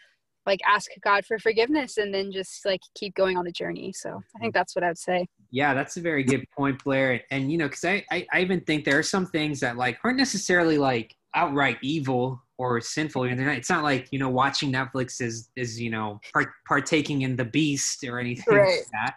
like 0.49 0.61
ask 0.67 0.91
God 1.03 1.27
for 1.27 1.39
forgiveness 1.39 1.99
and 1.99 2.12
then 2.12 2.33
just 2.33 2.65
like 2.65 2.81
keep 2.95 3.15
going 3.15 3.37
on 3.37 3.45
the 3.45 3.53
journey. 3.53 3.93
So 3.93 4.21
I 4.35 4.39
think 4.39 4.55
that's 4.55 4.75
what 4.75 4.83
I 4.83 4.89
would 4.89 4.99
say. 4.99 5.29
Yeah, 5.50 5.75
that's 5.75 5.99
a 5.99 6.00
very 6.00 6.25
good 6.25 6.45
point, 6.56 6.83
Blair. 6.83 7.23
And 7.31 7.53
you 7.53 7.59
know, 7.59 7.67
because 7.67 7.85
I, 7.85 8.05
I, 8.11 8.27
I 8.33 8.41
even 8.41 8.62
think 8.62 8.85
there 8.85 8.99
are 8.99 9.03
some 9.03 9.27
things 9.27 9.61
that 9.61 9.77
like 9.77 9.99
aren't 10.03 10.17
necessarily 10.17 10.79
like 10.79 11.15
outright 11.35 11.77
evil 11.83 12.43
or 12.56 12.81
sinful. 12.81 13.28
You 13.28 13.37
know, 13.37 13.50
it's 13.50 13.71
not 13.71 13.85
like 13.85 14.09
you 14.11 14.19
know 14.19 14.31
watching 14.31 14.73
Netflix 14.73 15.21
is 15.21 15.50
is 15.55 15.78
you 15.81 15.90
know 15.90 16.19
part, 16.33 16.49
partaking 16.67 17.23
in 17.23 17.37
the 17.37 17.45
beast 17.45 18.02
or 18.05 18.19
anything 18.19 18.55
right. 18.55 18.78
like 18.78 18.90
that. 18.93 19.17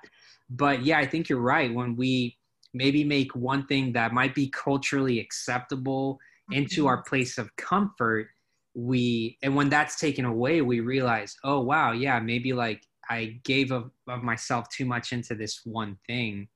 But 0.49 0.83
yeah, 0.83 0.99
I 0.99 1.05
think 1.05 1.29
you're 1.29 1.39
right. 1.39 1.73
When 1.73 1.95
we 1.95 2.37
maybe 2.73 3.05
make 3.05 3.33
one 3.35 3.65
thing 3.67 3.93
that 3.93 4.13
might 4.13 4.35
be 4.35 4.49
culturally 4.49 5.19
acceptable 5.19 6.19
into 6.51 6.81
mm-hmm. 6.81 6.87
our 6.87 7.01
place 7.03 7.37
of 7.37 7.53
comfort 7.55 8.27
we 8.73 9.37
and 9.43 9.55
when 9.55 9.69
that's 9.69 9.99
taken 9.99 10.25
away 10.25 10.61
we 10.61 10.79
realize 10.79 11.35
oh 11.43 11.59
wow 11.59 11.91
yeah 11.91 12.19
maybe 12.19 12.53
like 12.53 12.87
i 13.09 13.37
gave 13.43 13.71
of, 13.71 13.91
of 14.07 14.23
myself 14.23 14.69
too 14.69 14.85
much 14.85 15.11
into 15.11 15.35
this 15.35 15.61
one 15.65 15.97
thing 16.07 16.47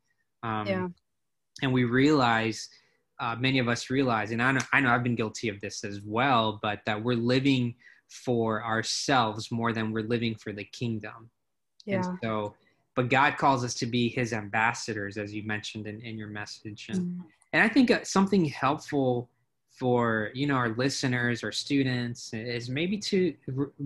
um 0.43 0.65
yeah. 0.65 0.87
and 1.61 1.73
we 1.73 1.83
realize 1.83 2.69
uh, 3.19 3.35
many 3.39 3.59
of 3.59 3.69
us 3.69 3.89
realize 3.89 4.31
and 4.31 4.41
I 4.41 4.51
know, 4.51 4.61
I 4.73 4.79
know 4.79 4.91
i've 4.91 5.03
been 5.03 5.15
guilty 5.15 5.49
of 5.49 5.59
this 5.61 5.83
as 5.83 6.01
well 6.05 6.59
but 6.61 6.79
that 6.85 7.01
we're 7.01 7.15
living 7.15 7.75
for 8.07 8.63
ourselves 8.63 9.51
more 9.51 9.73
than 9.73 9.91
we're 9.91 10.07
living 10.07 10.35
for 10.35 10.53
the 10.53 10.65
kingdom 10.65 11.29
yeah 11.85 11.95
and 11.95 12.17
so 12.23 12.53
but 12.95 13.09
god 13.09 13.37
calls 13.37 13.63
us 13.65 13.73
to 13.75 13.85
be 13.85 14.07
his 14.07 14.31
ambassadors 14.31 15.17
as 15.17 15.33
you 15.33 15.43
mentioned 15.43 15.87
in, 15.87 15.99
in 16.01 16.17
your 16.17 16.27
message 16.27 16.87
and, 16.89 16.99
mm. 16.99 17.21
and 17.51 17.63
i 17.63 17.67
think 17.67 17.91
uh, 17.91 18.03
something 18.03 18.45
helpful 18.45 19.29
for 19.75 20.31
you 20.33 20.47
know 20.47 20.55
our 20.55 20.69
listeners 20.69 21.43
or 21.43 21.51
students 21.51 22.33
is 22.33 22.69
maybe 22.69 22.97
to 22.97 23.33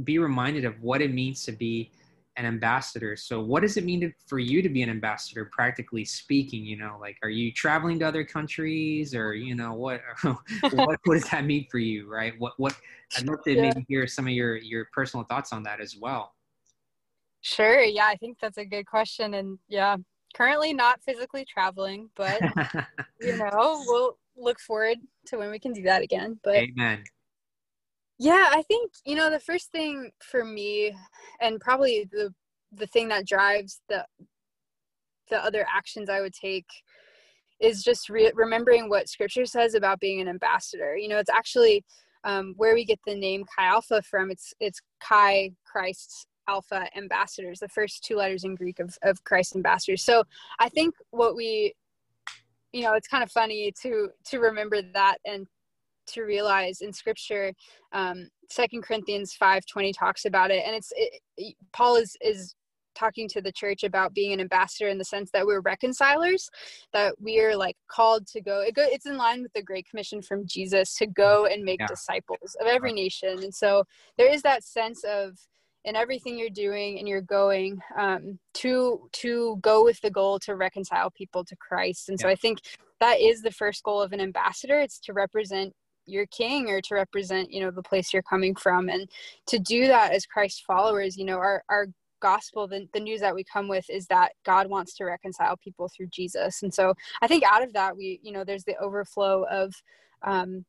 be 0.04 0.20
reminded 0.20 0.64
of 0.64 0.80
what 0.82 1.02
it 1.02 1.14
means 1.14 1.44
to 1.46 1.52
be 1.52 1.92
an 2.36 2.46
ambassador. 2.46 3.18
So 3.18 3.42
what 3.42 3.64
does 3.64 3.76
it 3.76 3.84
mean 3.84 4.00
to, 4.00 4.14
for 4.26 4.40
you 4.40 4.62
to 4.62 4.70
be 4.70 4.82
an 4.82 4.90
ambassador 4.90 5.50
practically 5.52 6.06
speaking 6.06 6.64
you 6.64 6.78
know? 6.78 6.98
Like 7.02 7.18
are 7.24 7.30
you 7.30 7.52
traveling 7.52 8.00
to 8.00 8.08
other 8.08 8.24
countries 8.24 9.16
or 9.16 9.34
you 9.34 9.56
know 9.56 9.74
what 9.74 10.02
what, 10.22 11.00
what 11.04 11.14
does 11.16 11.30
that 11.32 11.46
mean 11.46 11.66
for 11.72 11.80
you 11.80 12.08
right? 12.08 12.34
What 12.38 12.54
what 12.58 12.76
i'd 13.18 13.26
love 13.26 13.44
to 13.44 13.54
yeah. 13.54 13.62
maybe 13.62 13.86
hear 13.90 14.06
some 14.06 14.28
of 14.28 14.34
your 14.34 14.58
your 14.58 14.88
personal 14.94 15.26
thoughts 15.26 15.52
on 15.52 15.64
that 15.64 15.82
as 15.82 15.98
well. 15.98 16.34
Sure 17.42 17.82
yeah 17.82 18.06
i 18.06 18.16
think 18.16 18.38
that's 18.40 18.58
a 18.58 18.66
good 18.66 18.86
question 18.86 19.34
and 19.36 19.58
yeah 19.70 19.96
currently 20.36 20.74
not 20.74 21.02
physically 21.02 21.46
traveling 21.46 22.10
but 22.16 22.40
you 23.22 23.38
know 23.38 23.82
we'll 23.88 24.18
look 24.40 24.60
forward 24.60 24.98
to 25.28 25.38
when 25.38 25.52
we 25.52 25.60
can 25.60 25.74
do 25.74 25.84
that 25.84 26.02
again. 26.02 26.40
But 26.44 26.58
Amen. 26.58 27.04
Yeah, 28.18 28.50
I 28.52 28.64
think, 28.64 28.92
you 29.06 29.16
know, 29.16 29.30
the 29.30 29.40
first 29.40 29.72
thing 29.72 30.12
for 30.22 30.44
me 30.44 30.94
and 31.42 31.60
probably 31.60 32.08
the 32.12 32.34
the 32.72 32.88
thing 32.88 33.08
that 33.08 33.26
drives 33.26 33.82
the 33.90 34.06
the 35.30 35.44
other 35.44 35.66
actions 35.74 36.10
I 36.10 36.22
would 36.22 36.34
take 36.34 36.68
is 37.60 37.84
just 37.84 38.10
re- 38.10 38.32
remembering 38.36 38.90
what 38.90 39.10
scripture 39.10 39.46
says 39.46 39.74
about 39.74 40.00
being 40.00 40.22
an 40.22 40.28
ambassador. 40.28 40.96
You 40.98 41.08
know, 41.08 41.18
it's 41.18 41.30
actually 41.30 41.84
um, 42.24 42.54
where 42.58 42.74
we 42.74 42.86
get 42.86 43.00
the 43.06 43.16
name 43.16 43.46
Chi 43.56 43.66
Alpha 43.66 44.02
from. 44.02 44.32
It's 44.32 44.54
it's 44.60 44.82
Chi 45.02 45.52
Christ's 45.66 46.26
Alpha 46.48 46.88
ambassadors, 46.98 47.60
the 47.60 47.70
first 47.70 48.04
two 48.04 48.16
letters 48.16 48.44
in 48.44 48.56
Greek 48.56 48.80
of 48.80 48.98
of 49.04 49.24
Christ 49.24 49.56
ambassadors. 49.56 50.04
So 50.04 50.24
I 50.60 50.70
think 50.70 50.96
what 51.12 51.36
we, 51.36 51.74
you 52.74 52.84
know, 52.84 52.94
it's 52.94 53.08
kind 53.08 53.24
of 53.24 53.32
funny 53.32 53.74
to 53.82 54.10
to 54.26 54.40
remember 54.40 54.82
that 54.82 55.18
and 55.26 55.48
to 56.08 56.24
realize 56.24 56.82
in 56.82 56.92
Scripture, 56.92 57.54
um, 57.94 58.30
Second 58.50 58.84
Corinthians 58.84 59.34
five 59.34 59.64
twenty 59.66 59.94
talks 59.94 60.26
about 60.26 60.52
it, 60.52 60.64
and 60.66 60.76
it's 60.76 60.92
it, 60.96 61.56
Paul 61.74 61.96
is 61.96 62.16
is 62.22 62.56
talking 62.96 63.30
to 63.30 63.42
the 63.42 63.52
church 63.52 63.84
about 63.84 64.14
being 64.14 64.34
an 64.34 64.42
ambassador 64.42 64.90
in 64.90 64.98
the 64.98 65.06
sense 65.06 65.30
that 65.32 65.46
we're 65.46 65.62
reconcilers 65.62 66.50
that 66.92 67.14
we 67.22 67.40
are 67.40 67.56
like 67.56 67.78
called 67.88 68.28
to 68.28 68.42
go 68.42 68.62
it 68.62 68.76
go 68.76 68.84
it's 68.86 69.06
in 69.06 69.16
line 69.16 69.42
with 69.42 69.54
the 69.54 69.62
great 69.62 69.88
commission 69.90 70.22
from 70.22 70.46
jesus 70.46 70.96
to 70.96 71.08
go 71.08 71.46
and 71.46 71.64
make 71.64 71.80
yeah. 71.80 71.88
disciples 71.88 72.58
of 72.60 72.68
every 72.68 72.92
nation. 72.92 73.44
And 73.44 73.54
so 73.54 73.84
there 74.18 74.30
is 74.30 74.42
that 74.42 74.64
sense 74.64 75.04
of 75.04 75.38
in 75.86 75.96
everything 75.96 76.38
you're 76.38 76.50
doing 76.50 77.00
and 77.00 77.08
you're 77.08 77.22
going 77.22 77.80
um, 77.98 78.40
to 78.54 79.10
to 79.14 79.58
go 79.62 79.84
with 79.84 80.00
the 80.02 80.12
goal 80.12 80.40
to 80.40 80.56
reconcile 80.56 81.10
people 81.12 81.44
to 81.46 81.56
christ. 81.56 82.10
And 82.10 82.20
yeah. 82.20 82.24
so 82.24 82.30
i 82.30 82.36
think 82.36 82.60
that 83.00 83.20
is 83.20 83.42
the 83.42 83.52
first 83.52 83.84
goal 83.84 84.02
of 84.02 84.12
an 84.12 84.20
ambassador. 84.20 84.80
It's 84.80 85.00
to 85.02 85.14
represent 85.14 85.74
your 86.06 86.26
king 86.28 86.70
or 86.70 86.82
to 86.82 86.96
represent 86.96 87.52
you 87.52 87.62
know 87.62 87.72
the 87.72 87.84
place 87.84 88.14
you're 88.14 88.24
coming 88.24 88.56
from. 88.56 88.90
And 88.90 89.10
to 89.48 89.60
do 89.60 89.88
that 89.88 90.12
as 90.12 90.26
christ 90.26 90.64
followers 90.66 91.18
you 91.18 91.26
know 91.26 91.38
our 91.38 91.64
our 91.70 91.88
gospel 92.22 92.68
the, 92.68 92.86
the 92.94 93.00
news 93.00 93.22
that 93.22 93.34
we 93.34 93.46
come 93.46 93.70
with 93.70 93.90
is 93.90 94.06
that 94.08 94.34
god 94.46 94.68
wants 94.70 94.94
to 94.94 95.06
reconcile 95.06 95.56
people 95.58 95.90
through 95.90 96.08
jesus. 96.08 96.64
And 96.64 96.74
so 96.74 96.94
i 97.22 97.28
think 97.28 97.44
out 97.44 97.64
of 97.64 97.74
that 97.74 97.96
we 97.96 98.20
you 98.22 98.32
know 98.34 98.44
there's 98.44 98.66
the 98.66 98.78
overflow 98.78 99.46
of 99.50 99.74
um, 100.24 100.66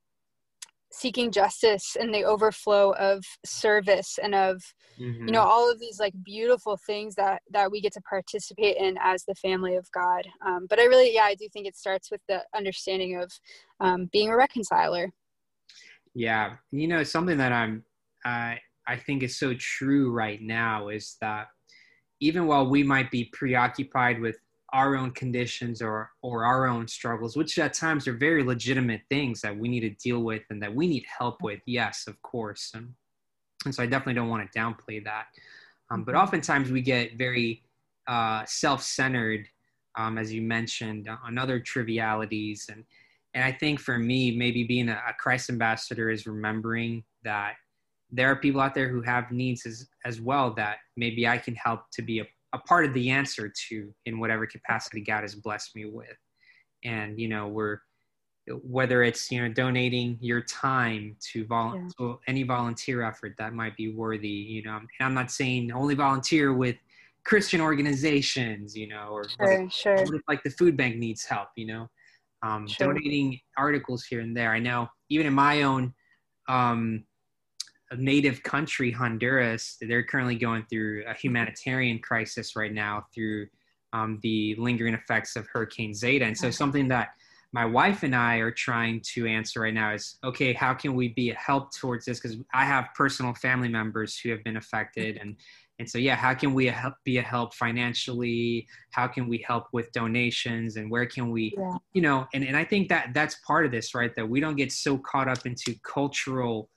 seeking 0.93 1.31
justice 1.31 1.97
and 1.99 2.13
the 2.13 2.25
overflow 2.25 2.93
of 2.93 3.23
service 3.45 4.19
and 4.23 4.35
of 4.35 4.63
mm-hmm. 4.99 5.27
you 5.27 5.33
know 5.33 5.43
all 5.43 5.71
of 5.71 5.79
these 5.79 6.01
like 6.01 6.15
beautiful 6.25 6.77
things 6.87 7.15
that 7.15 7.43
that 7.51 7.71
we 7.71 7.81
get 7.81 7.93
to 7.93 8.01
participate 8.03 8.77
in 8.77 8.97
as 9.03 9.25
the 9.25 9.35
family 9.37 9.77
of 9.77 9.87
god. 9.93 10.27
Um, 10.45 10.67
but 10.69 10.81
i 10.81 10.85
really 10.85 11.15
yeah 11.15 11.25
i 11.25 11.35
do 11.35 11.49
think 11.53 11.67
it 11.67 11.77
starts 11.77 12.11
with 12.11 12.21
the 12.29 12.43
understanding 12.55 13.21
of 13.21 13.33
um, 13.81 14.09
being 14.13 14.31
a 14.31 14.37
reconciler. 14.37 15.11
Yeah. 16.15 16.57
You 16.73 16.89
know 16.89 17.03
something 17.05 17.39
that 17.39 17.53
i'm 17.53 17.85
uh, 18.25 18.55
I 18.87 18.97
think 18.97 19.23
is 19.23 19.39
so 19.39 19.55
true 19.55 20.11
right 20.11 20.43
now 20.43 20.89
is 20.89 21.17
that 21.21 21.47
even 22.21 22.47
while 22.47 22.69
we 22.69 22.83
might 22.83 23.11
be 23.11 23.31
preoccupied 23.33 24.21
with 24.21 24.37
our 24.73 24.97
own 24.97 25.11
conditions 25.13 25.83
or 25.83 26.11
or 26.23 26.45
our 26.45 26.67
own 26.67 26.87
struggles 26.87 27.37
which 27.37 27.59
at 27.59 27.75
times 27.75 28.07
are 28.07 28.13
very 28.13 28.43
legitimate 28.43 29.01
things 29.09 29.41
that 29.41 29.57
we 29.57 29.69
need 29.69 29.81
to 29.81 29.91
deal 29.91 30.21
with 30.21 30.43
and 30.51 30.63
that 30.63 30.75
we 30.75 30.87
need 30.87 31.05
help 31.19 31.43
with 31.43 31.61
yes 31.67 32.07
of 32.07 32.21
course 32.23 32.73
and, 32.75 32.93
and 33.65 33.75
so 33.75 33.83
i 33.83 33.87
definitely 33.87 34.15
don't 34.15 34.29
want 34.29 34.51
to 34.51 34.59
downplay 34.59 35.03
that 35.05 35.27
um, 35.91 36.05
but 36.05 36.15
mm-hmm. 36.15 36.23
oftentimes 36.23 36.71
we 36.71 36.81
get 36.81 37.17
very 37.17 37.63
uh, 38.07 38.45
self-centered 38.47 39.47
um, 39.97 40.19
as 40.19 40.33
you 40.33 40.43
mentioned 40.43 41.09
on 41.25 41.39
other 41.39 41.61
trivialities 41.61 42.67
and 42.71 42.85
and 43.35 43.45
i 43.45 43.53
think 43.53 43.79
for 43.81 43.99
me 43.99 44.31
maybe 44.37 44.65
being 44.65 44.89
a, 44.89 45.01
a 45.09 45.13
christ 45.19 45.51
ambassador 45.51 46.11
is 46.11 46.27
remembering 46.27 47.03
that 47.25 47.55
there 48.13 48.31
are 48.31 48.37
people 48.37 48.61
out 48.61 48.75
there 48.75 48.89
who 48.89 49.03
have 49.03 49.31
needs 49.31 49.67
as, 49.67 49.87
as 50.05 50.21
well 50.21 50.53
that 50.55 50.79
maybe 50.97 51.27
I 51.27 51.39
can 51.39 51.55
help 51.55 51.83
to 51.93 52.03
be 52.03 52.21
a, 52.21 52.27
a 52.53 52.59
part 52.59 52.85
of 52.85 52.95
the 52.95 53.11
answer 53.11 53.53
to 53.69 53.95
in 54.07 54.19
whatever 54.19 54.47
capacity 54.47 55.01
God 55.01 55.23
has 55.23 55.35
blessed 55.35 55.77
me 55.77 55.85
with. 55.85 56.17
And, 56.85 57.19
you 57.19 57.29
know, 57.29 57.49
we're, 57.49 57.79
whether 58.63 59.03
it's, 59.03 59.31
you 59.31 59.41
know, 59.41 59.53
donating 59.53 60.19
your 60.21 60.41
time 60.41 61.17
to, 61.33 61.45
vol- 61.47 61.77
yeah. 61.77 61.89
to 61.99 62.19
any 62.27 62.43
volunteer 62.43 63.03
effort 63.03 63.35
that 63.39 63.53
might 63.53 63.77
be 63.77 63.93
worthy, 63.93 64.29
you 64.29 64.63
know, 64.63 64.77
and 64.77 64.89
I'm 65.01 65.15
not 65.15 65.31
saying 65.31 65.71
only 65.73 65.95
volunteer 65.95 66.53
with 66.53 66.77
Christian 67.25 67.61
organizations, 67.61 68.75
you 68.77 68.89
know, 68.89 69.09
or 69.11 69.29
sure, 69.29 69.67
if, 69.67 69.73
sure. 69.73 70.21
like 70.27 70.43
the 70.43 70.51
food 70.51 70.77
bank 70.77 70.97
needs 70.97 71.25
help, 71.25 71.49
you 71.55 71.67
know, 71.67 71.91
um, 72.43 72.67
sure. 72.67 72.89
donating 72.89 73.39
articles 73.57 74.05
here 74.05 74.21
and 74.21 74.37
there. 74.37 74.53
I 74.53 74.59
know 74.59 74.89
even 75.11 75.27
in 75.27 75.35
my 75.35 75.63
own, 75.63 75.93
um, 76.49 77.05
native 77.97 78.43
country, 78.43 78.91
Honduras, 78.91 79.77
they're 79.81 80.05
currently 80.05 80.37
going 80.37 80.65
through 80.71 81.05
a 81.09 81.15
humanitarian 81.15 81.99
crisis 81.99 82.55
right 82.57 82.73
now 82.73 83.07
through 83.15 83.49
um, 83.93 84.19
the 84.23 84.55
lingering 84.57 84.95
effects 84.95 85.37
of 85.37 85.47
Hurricane 85.53 85.95
Zeta. 85.95 86.25
And 86.25 86.37
so, 86.37 86.51
something 86.51 86.89
that 86.89 87.11
my 87.53 87.65
wife 87.65 88.05
and 88.05 88.15
I 88.15 88.37
are 88.37 88.53
trying 88.53 89.01
to 89.15 89.27
answer 89.27 89.61
right 89.61 89.75
now 89.75 89.93
is 89.93 90.19
okay, 90.23 90.53
how 90.53 90.73
can 90.75 90.95
we 90.95 91.09
be 91.09 91.31
a 91.31 91.35
help 91.35 91.75
towards 91.75 92.07
this? 92.07 92.21
Because 92.21 92.39
I 92.55 92.65
have 92.65 92.89
personal 92.95 93.35
family 93.35 93.69
members 93.69 94.19
who 94.19 94.31
have 94.31 94.45
been 94.45 94.57
affected. 94.57 95.17
And, 95.17 95.37
and 95.81 95.91
so, 95.91 95.99
yeah, 95.99 96.15
how 96.15 96.35
can 96.35 96.55
we 96.55 96.67
help, 96.67 96.95
be 97.05 97.19
a 97.19 97.23
help 97.23 97.55
financially? 97.55 98.69
How 98.93 99.09
can 99.09 99.29
we 99.29 99.39
help 99.39 99.67
with 99.73 99.91
donations? 99.93 100.77
And 100.77 100.91
where 100.91 101.07
can 101.07 101.31
we, 101.31 101.55
yeah. 101.57 101.77
you 101.93 102.03
know, 102.03 102.29
and, 102.35 102.45
and 102.45 102.57
I 102.57 102.65
think 102.65 102.89
that 102.91 103.11
that's 103.15 103.37
part 103.47 103.67
of 103.67 103.73
this, 103.73 103.95
right? 103.95 104.15
That 104.15 104.29
we 104.29 104.39
don't 104.39 104.57
get 104.57 104.71
so 104.71 104.99
caught 104.99 105.27
up 105.27 105.45
into 105.47 105.75
cultural 105.83 106.69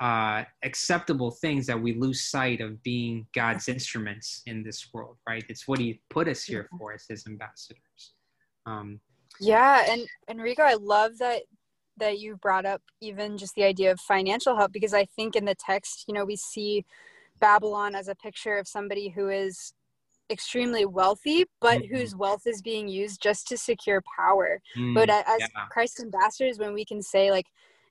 uh, 0.00 0.44
acceptable 0.62 1.30
things 1.30 1.66
that 1.66 1.80
we 1.80 1.94
lose 1.94 2.22
sight 2.22 2.60
of 2.60 2.82
being 2.82 3.26
God's 3.34 3.68
instruments 3.68 4.42
in 4.46 4.62
this 4.62 4.88
world, 4.92 5.16
right? 5.28 5.44
It's 5.48 5.68
what 5.68 5.78
He 5.78 6.00
put 6.10 6.28
us 6.28 6.42
here 6.44 6.68
for 6.78 6.92
as 6.92 7.04
His 7.08 7.26
ambassadors. 7.26 8.14
Um, 8.66 9.00
yeah, 9.40 9.84
and 9.88 10.06
Enrico, 10.28 10.62
I 10.62 10.74
love 10.74 11.18
that 11.18 11.42
that 11.98 12.18
you 12.18 12.36
brought 12.36 12.66
up 12.66 12.82
even 13.00 13.38
just 13.38 13.54
the 13.54 13.62
idea 13.62 13.92
of 13.92 14.00
financial 14.00 14.56
help 14.56 14.72
because 14.72 14.92
I 14.92 15.04
think 15.04 15.36
in 15.36 15.44
the 15.44 15.54
text, 15.54 16.06
you 16.08 16.14
know, 16.14 16.24
we 16.24 16.34
see 16.34 16.84
Babylon 17.38 17.94
as 17.94 18.08
a 18.08 18.16
picture 18.16 18.58
of 18.58 18.66
somebody 18.66 19.10
who 19.10 19.28
is 19.28 19.72
extremely 20.30 20.86
wealthy, 20.86 21.44
but 21.60 21.82
mm-hmm. 21.82 21.94
whose 21.94 22.16
wealth 22.16 22.46
is 22.46 22.62
being 22.62 22.88
used 22.88 23.22
just 23.22 23.46
to 23.48 23.56
secure 23.56 24.02
power. 24.16 24.60
Mm, 24.76 24.94
but 24.94 25.10
as 25.10 25.24
yeah. 25.38 25.46
Christ 25.70 26.00
ambassadors, 26.00 26.58
when 26.58 26.74
we 26.74 26.84
can 26.84 27.02
say 27.02 27.30
like 27.30 27.46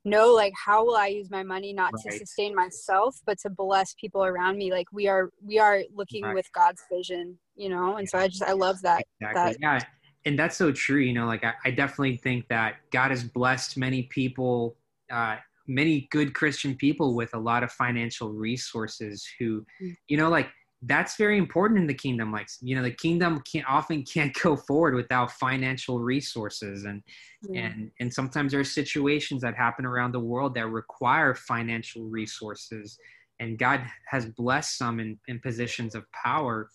know 0.06 0.34
like 0.34 0.54
how 0.66 0.86
will 0.86 0.96
i 0.96 1.08
use 1.08 1.30
my 1.30 1.44
money 1.44 1.74
not 1.74 1.94
right. 1.94 2.12
to 2.12 2.18
sustain 2.18 2.54
myself 2.54 3.20
but 3.26 3.38
to 3.38 3.50
bless 3.50 3.94
people 3.96 4.24
around 4.24 4.58
me 4.58 4.72
like 4.72 4.88
we 4.92 5.08
are 5.08 5.30
we 5.42 5.60
are 5.60 5.82
looking 5.94 6.24
right. 6.24 6.36
with 6.36 6.52
god's 6.54 6.82
vision 6.92 7.38
you 7.56 7.70
know 7.70 7.98
and 7.98 8.10
so 8.10 8.18
i 8.18 8.28
just 8.28 8.44
i 8.44 8.52
love 8.52 8.82
that 8.82 9.04
exactly. 9.22 9.54
that 9.54 9.58
yeah 9.62 9.80
and 10.26 10.38
that's 10.38 10.58
so 10.58 10.72
true 10.72 11.00
you 11.00 11.14
know 11.14 11.26
like 11.26 11.44
I, 11.44 11.54
I 11.66 11.72
definitely 11.72 12.18
think 12.18 12.48
that 12.50 12.76
god 12.92 13.12
has 13.12 13.24
blessed 13.24 13.78
many 13.78 14.04
people 14.04 14.76
uh 15.12 15.38
many 15.68 16.08
good 16.12 16.34
christian 16.34 16.76
people 16.76 17.16
with 17.16 17.34
a 17.34 17.40
lot 17.40 17.64
of 17.64 17.72
financial 17.72 18.32
resources 18.34 19.26
who 19.40 19.66
mm. 19.82 19.96
you 20.08 20.18
know 20.18 20.30
like 20.30 20.50
that's 20.86 21.16
very 21.16 21.38
important 21.38 21.80
in 21.80 21.88
the 21.88 21.94
kingdom. 21.94 22.32
Like 22.32 22.48
you 22.62 22.76
know 22.76 22.82
the 22.82 22.92
kingdom 22.92 23.42
can't 23.52 23.68
often 23.68 24.04
can't 24.04 24.34
go 24.42 24.56
forward 24.56 24.96
without 24.96 25.32
financial 25.32 26.00
resources 26.00 26.86
and 26.86 27.02
yeah. 27.50 27.66
and 27.66 27.92
and 28.00 28.14
sometimes 28.14 28.52
there 28.52 28.62
are 28.62 28.66
situations 28.66 29.42
that 29.42 29.56
happen 29.56 29.86
around 29.86 30.12
the 30.12 30.20
world 30.20 30.56
that 30.56 30.68
require 30.68 31.34
financial 31.36 32.04
resources. 32.04 32.98
And 33.40 33.58
god 33.58 33.82
has 34.08 34.28
blessed 34.28 34.78
some 34.78 35.00
in, 35.00 35.20
in 35.28 35.40
positions 35.40 35.96
of 35.96 36.06
power 36.12 36.70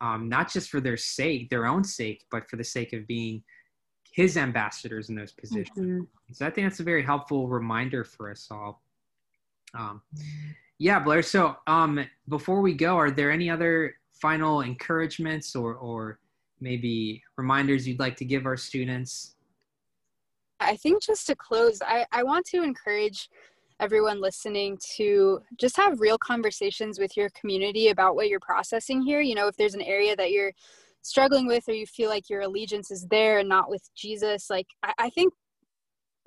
um, 0.00 0.28
not 0.28 0.50
just 0.50 0.68
for 0.70 0.80
their 0.80 0.96
sake 0.96 1.48
their 1.50 1.66
own 1.66 1.84
sake 1.84 2.24
but 2.30 2.48
for 2.48 2.56
the 2.56 2.64
sake 2.64 2.92
of 2.92 3.06
being 3.06 3.42
his 4.10 4.36
ambassadors 4.36 5.10
in 5.10 5.14
those 5.14 5.32
positions. 5.32 5.78
Mm-hmm. 5.78 6.32
so 6.32 6.46
i 6.46 6.50
think 6.50 6.66
that's 6.66 6.80
a 6.80 6.84
very 6.84 7.02
helpful 7.02 7.46
reminder 7.46 8.04
for 8.04 8.30
us 8.30 8.48
all. 8.50 8.82
Um, 9.74 10.00
yeah, 10.78 11.00
Blair. 11.00 11.22
So 11.22 11.56
um, 11.66 12.04
before 12.28 12.60
we 12.60 12.74
go, 12.74 12.96
are 12.96 13.10
there 13.10 13.30
any 13.30 13.50
other 13.50 13.94
final 14.12 14.62
encouragements 14.62 15.54
or, 15.56 15.74
or 15.74 16.18
maybe 16.60 17.22
reminders 17.36 17.86
you'd 17.86 17.98
like 17.98 18.16
to 18.16 18.24
give 18.24 18.46
our 18.46 18.56
students? 18.56 19.34
I 20.60 20.76
think 20.76 21.02
just 21.02 21.26
to 21.28 21.36
close, 21.36 21.80
I, 21.82 22.06
I 22.12 22.22
want 22.22 22.46
to 22.46 22.62
encourage 22.62 23.28
everyone 23.80 24.20
listening 24.20 24.76
to 24.96 25.40
just 25.56 25.76
have 25.76 26.00
real 26.00 26.18
conversations 26.18 26.98
with 26.98 27.16
your 27.16 27.30
community 27.30 27.88
about 27.88 28.16
what 28.16 28.28
you're 28.28 28.40
processing 28.40 29.02
here. 29.02 29.20
You 29.20 29.36
know, 29.36 29.46
if 29.46 29.56
there's 29.56 29.74
an 29.74 29.82
area 29.82 30.16
that 30.16 30.32
you're 30.32 30.52
struggling 31.02 31.46
with 31.46 31.68
or 31.68 31.74
you 31.74 31.86
feel 31.86 32.08
like 32.08 32.28
your 32.28 32.40
allegiance 32.40 32.90
is 32.90 33.06
there 33.06 33.38
and 33.38 33.48
not 33.48 33.70
with 33.70 33.88
Jesus, 33.94 34.50
like 34.50 34.66
I, 34.82 34.94
I 34.98 35.10
think 35.10 35.32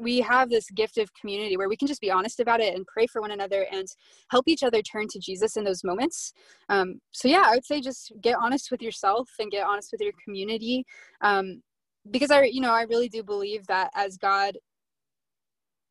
we 0.01 0.19
have 0.21 0.49
this 0.49 0.69
gift 0.71 0.97
of 0.97 1.13
community 1.13 1.57
where 1.57 1.69
we 1.69 1.77
can 1.77 1.87
just 1.87 2.01
be 2.01 2.11
honest 2.11 2.39
about 2.39 2.59
it 2.59 2.75
and 2.75 2.85
pray 2.87 3.05
for 3.05 3.21
one 3.21 3.31
another 3.31 3.67
and 3.71 3.87
help 4.31 4.47
each 4.47 4.63
other 4.63 4.81
turn 4.81 5.07
to 5.09 5.19
Jesus 5.19 5.57
in 5.57 5.63
those 5.63 5.83
moments. 5.83 6.33
Um, 6.69 6.99
so 7.11 7.27
yeah, 7.27 7.43
I 7.45 7.51
would 7.51 7.65
say 7.65 7.81
just 7.81 8.11
get 8.21 8.37
honest 8.41 8.71
with 8.71 8.81
yourself 8.81 9.29
and 9.39 9.51
get 9.51 9.65
honest 9.65 9.89
with 9.91 10.01
your 10.01 10.13
community, 10.23 10.85
um, 11.21 11.61
because 12.09 12.31
I, 12.31 12.43
you 12.45 12.61
know, 12.61 12.73
I 12.73 12.83
really 12.83 13.09
do 13.09 13.21
believe 13.23 13.67
that 13.67 13.91
as 13.95 14.17
God, 14.17 14.57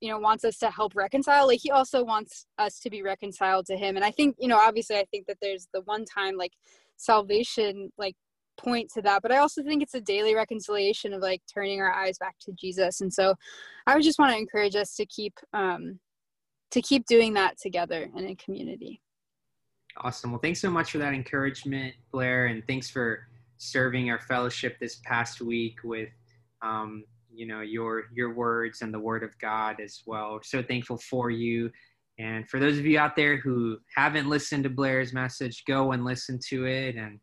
you 0.00 0.10
know, 0.10 0.18
wants 0.18 0.44
us 0.44 0.58
to 0.58 0.70
help 0.70 0.96
reconcile, 0.96 1.46
like 1.46 1.60
He 1.62 1.70
also 1.70 2.02
wants 2.02 2.46
us 2.58 2.80
to 2.80 2.90
be 2.90 3.02
reconciled 3.02 3.66
to 3.66 3.76
Him. 3.76 3.94
And 3.96 4.04
I 4.04 4.10
think, 4.10 4.34
you 4.38 4.48
know, 4.48 4.58
obviously, 4.58 4.96
I 4.96 5.04
think 5.10 5.26
that 5.26 5.36
there's 5.40 5.68
the 5.72 5.82
one 5.82 6.04
time 6.04 6.36
like 6.36 6.52
salvation, 6.96 7.90
like 7.96 8.16
point 8.62 8.90
to 8.92 9.02
that 9.02 9.22
but 9.22 9.32
i 9.32 9.38
also 9.38 9.62
think 9.62 9.82
it's 9.82 9.94
a 9.94 10.00
daily 10.00 10.34
reconciliation 10.34 11.12
of 11.12 11.22
like 11.22 11.42
turning 11.52 11.80
our 11.80 11.92
eyes 11.92 12.18
back 12.18 12.36
to 12.40 12.52
jesus. 12.52 13.00
And 13.00 13.12
so 13.12 13.34
i 13.86 13.94
would 13.94 14.04
just 14.04 14.18
want 14.18 14.32
to 14.32 14.38
encourage 14.38 14.76
us 14.76 14.94
to 14.96 15.06
keep 15.06 15.34
um 15.52 15.98
to 16.70 16.80
keep 16.80 17.04
doing 17.06 17.34
that 17.34 17.58
together 17.58 18.08
and 18.16 18.24
in 18.26 18.36
community. 18.36 19.02
Awesome. 19.96 20.30
Well 20.30 20.40
thanks 20.40 20.60
so 20.60 20.70
much 20.70 20.92
for 20.92 20.98
that 20.98 21.14
encouragement 21.14 21.94
blair 22.12 22.46
and 22.46 22.62
thanks 22.66 22.88
for 22.88 23.26
serving 23.58 24.10
our 24.10 24.20
fellowship 24.20 24.78
this 24.78 25.00
past 25.04 25.40
week 25.40 25.78
with 25.84 26.08
um 26.62 27.04
you 27.32 27.46
know 27.46 27.60
your 27.60 28.04
your 28.14 28.34
words 28.34 28.82
and 28.82 28.92
the 28.92 28.98
word 28.98 29.22
of 29.22 29.36
god 29.38 29.80
as 29.80 30.02
well. 30.06 30.40
So 30.42 30.62
thankful 30.62 30.98
for 30.98 31.30
you. 31.30 31.70
And 32.18 32.48
for 32.48 32.60
those 32.60 32.78
of 32.78 32.84
you 32.84 32.98
out 32.98 33.16
there 33.16 33.38
who 33.38 33.78
haven't 33.96 34.28
listened 34.28 34.64
to 34.64 34.70
blair's 34.70 35.12
message 35.12 35.64
go 35.66 35.92
and 35.92 36.04
listen 36.04 36.38
to 36.50 36.66
it 36.66 36.96
and 36.96 37.18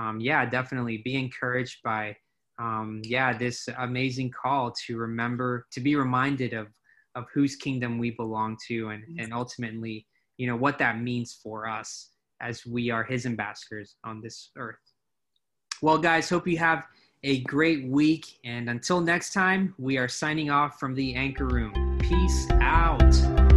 um, 0.00 0.20
yeah, 0.20 0.48
definitely 0.48 0.98
be 0.98 1.16
encouraged 1.16 1.82
by, 1.84 2.16
um, 2.58 3.02
yeah, 3.04 3.36
this 3.36 3.68
amazing 3.78 4.30
call 4.30 4.72
to 4.86 4.96
remember, 4.96 5.66
to 5.72 5.80
be 5.80 5.94
reminded 5.94 6.54
of, 6.54 6.68
of 7.14 7.26
whose 7.34 7.56
kingdom 7.56 7.98
we 7.98 8.10
belong 8.10 8.56
to 8.68 8.88
and, 8.90 9.02
and 9.18 9.32
ultimately, 9.34 10.06
you 10.38 10.46
know, 10.46 10.56
what 10.56 10.78
that 10.78 11.00
means 11.00 11.38
for 11.42 11.68
us 11.68 12.10
as 12.40 12.64
we 12.64 12.90
are 12.90 13.04
his 13.04 13.26
ambassadors 13.26 13.96
on 14.04 14.22
this 14.22 14.50
earth. 14.56 14.76
Well, 15.82 15.98
guys, 15.98 16.30
hope 16.30 16.46
you 16.46 16.56
have 16.58 16.86
a 17.22 17.40
great 17.42 17.86
week. 17.86 18.38
And 18.44 18.70
until 18.70 19.00
next 19.00 19.34
time, 19.34 19.74
we 19.78 19.98
are 19.98 20.08
signing 20.08 20.50
off 20.50 20.80
from 20.80 20.94
the 20.94 21.14
Anchor 21.14 21.46
Room. 21.46 21.98
Peace 22.00 22.48
out. 22.52 23.49